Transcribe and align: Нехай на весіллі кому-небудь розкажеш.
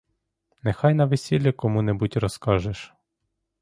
Нехай 0.63 0.93
на 0.93 1.05
весіллі 1.05 1.51
кому-небудь 1.51 2.17
розкажеш. 2.17 2.93